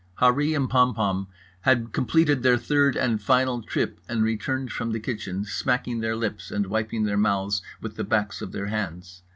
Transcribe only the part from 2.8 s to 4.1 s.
and final trip